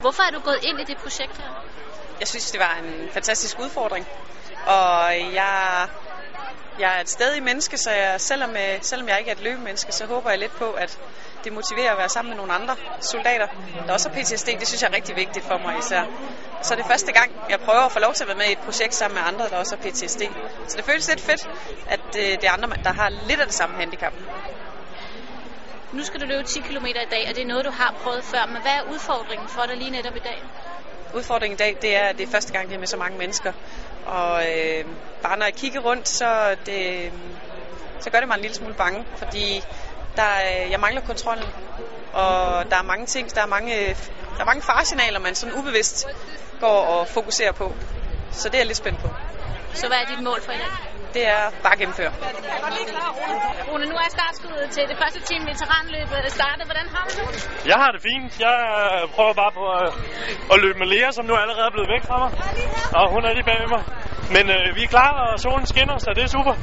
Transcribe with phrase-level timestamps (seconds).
[0.00, 1.50] Hvorfor er du gået ind i det projekt her?
[2.20, 4.06] Jeg synes, det var en fantastisk udfordring.
[4.66, 5.88] Og jeg,
[6.78, 9.92] jeg er et stadig menneske, så jeg, selvom, øh, selvom jeg ikke er et løbemenneske,
[9.92, 10.98] så håber jeg lidt på, at
[11.44, 13.46] det motiverer at være sammen med nogle andre soldater,
[13.86, 14.46] der også har PTSD.
[14.46, 16.04] Det synes jeg er rigtig vigtigt for mig især.
[16.62, 18.52] Så det er første gang, jeg prøver at få lov til at være med i
[18.52, 20.22] et projekt sammen med andre, der også har PTSD.
[20.68, 21.50] Så det føles lidt fedt,
[21.88, 24.12] at øh, det er andre, der har lidt af det samme handicap.
[25.92, 28.24] Nu skal du løbe 10 km i dag, og det er noget, du har prøvet
[28.24, 28.46] før.
[28.46, 30.42] Men hvad er udfordringen for dig lige netop i dag?
[31.14, 33.18] Udfordringen i dag, det er, at det er første gang, det er med så mange
[33.18, 33.52] mennesker.
[34.06, 34.84] Og øh,
[35.22, 37.12] bare når jeg kigger rundt, så, det,
[38.00, 39.62] så gør det mig en lille smule bange, fordi
[40.16, 40.30] der,
[40.64, 41.46] øh, jeg mangler kontrollen.
[42.12, 43.86] Og der er mange ting, der er mange,
[44.36, 46.06] der er mange faresignaler, man sådan ubevidst
[46.60, 47.76] går og fokuserer på.
[48.30, 49.08] Så det er jeg lidt spændt på.
[49.80, 50.72] Så hvad er dit mål for i dag?
[51.16, 52.12] Det er bare at gennemføre.
[53.68, 56.64] Rune, nu er startskuddet til det første team veteranløbet startet.
[56.70, 57.66] Hvordan har du det?
[57.70, 58.32] Jeg har det fint.
[58.46, 59.88] Jeg øh, prøver bare på at,
[60.52, 62.30] at løbe med Lea, som nu allerede er blevet væk fra mig.
[62.98, 63.82] Og hun er lige bag mig.
[64.34, 66.54] Men øh, vi er klar, og solen skinner, så det er super.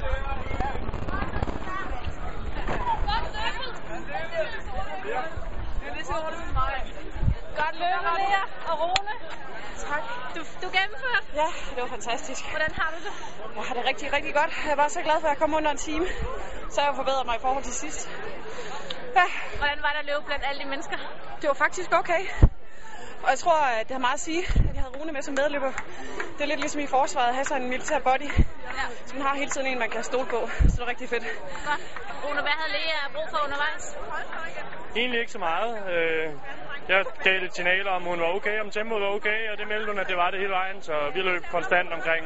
[7.61, 9.38] Godt løbet, Lea og Rune.
[9.99, 10.35] Tak.
[10.35, 11.25] Du, du gennemførte.
[11.41, 12.41] Ja, det var fantastisk.
[12.49, 13.13] Hvordan har du det?
[13.55, 14.51] Jeg har det rigtig, rigtig godt.
[14.69, 16.07] Jeg var så glad for, at jeg kom under en time.
[16.69, 18.09] Så jeg har forbedret mig i forhold til sidst.
[19.15, 20.97] Ja, Hvordan var det at løbe blandt alle de mennesker?
[21.41, 22.21] det var faktisk okay.
[23.23, 25.33] Og jeg tror, at det har meget at sige, at jeg havde Rune med som
[25.33, 25.71] medløber.
[26.37, 28.21] Det er lidt ligesom i forsvaret at have sådan en militær body.
[28.21, 28.85] Ja.
[29.05, 30.49] Så man har hele tiden en, man kan stole på.
[30.69, 31.23] Så det er rigtig fedt.
[31.67, 31.81] Godt.
[32.23, 33.97] Rune, hvad havde Lea brug for undervejs?
[34.95, 35.71] Egentlig ikke så meget.
[35.93, 36.33] Øh,
[36.89, 39.87] jeg gav lidt signaler om, hun var okay, om tempoet var okay, og det meldte
[39.91, 40.81] hun, at det var det hele vejen.
[40.81, 42.23] Så vi løb konstant omkring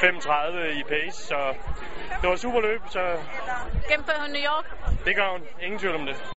[0.00, 1.54] 35 i pace, så
[2.20, 3.00] det var super løb, så
[3.88, 4.66] Gennemfører hun New York?
[5.04, 5.42] det gør hun.
[5.60, 6.37] Ingen tvivl om det.